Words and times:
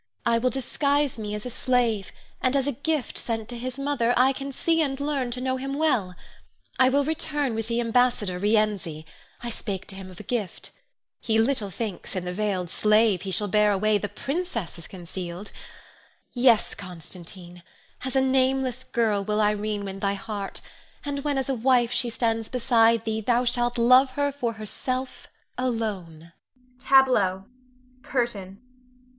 I 0.25 0.39
will 0.39 0.49
disguise 0.49 1.19
me 1.19 1.35
as 1.35 1.45
a 1.45 1.51
slave, 1.51 2.11
and 2.41 2.55
as 2.55 2.65
a 2.65 2.71
gift 2.71 3.19
sent 3.19 3.47
to 3.49 3.55
his 3.59 3.77
mother, 3.77 4.15
I 4.17 4.33
can 4.33 4.51
see 4.51 4.81
and 4.81 4.99
learn 4.99 5.29
to 5.29 5.39
know 5.41 5.57
him 5.57 5.75
well. 5.75 6.15
I 6.79 6.89
will 6.89 7.05
return 7.05 7.53
with 7.53 7.67
the 7.67 7.79
ambassador, 7.79 8.39
Rienzi. 8.39 9.05
I 9.43 9.51
spake 9.51 9.85
to 9.89 9.95
him 9.95 10.09
of 10.09 10.19
a 10.19 10.23
gift. 10.23 10.71
He 11.19 11.37
little 11.37 11.69
thinks 11.69 12.15
in 12.15 12.25
the 12.25 12.33
veiled 12.33 12.71
slave 12.71 13.21
he 13.21 13.29
shall 13.29 13.47
bear 13.47 13.71
away, 13.71 13.99
the 13.99 14.09
princess 14.09 14.79
is 14.79 14.87
concealed. 14.87 15.51
Yes, 16.33 16.73
Constantine, 16.73 17.61
as 18.03 18.15
a 18.15 18.21
nameless 18.21 18.83
girl 18.83 19.23
will 19.23 19.39
Irene 19.39 19.85
win 19.85 19.99
thy 19.99 20.15
heart; 20.15 20.61
and 21.05 21.23
when 21.23 21.37
as 21.37 21.47
a 21.47 21.53
wife 21.53 21.91
she 21.91 22.09
stands 22.09 22.49
beside 22.49 23.05
thee, 23.05 23.21
thou 23.21 23.43
shalt 23.45 23.77
love 23.77 24.09
her 24.13 24.31
for 24.31 24.53
herself 24.53 25.27
alone. 25.59 26.33
[Tableau. 26.79 27.45
CURTAIN. 28.01 28.59